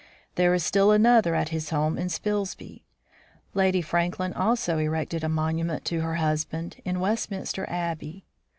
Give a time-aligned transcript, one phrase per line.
[0.33, 2.81] There is still another at his home in Spilsby.
[3.53, 8.25] Lady Franklin also erected a monument to her husband in Westminster Abbey.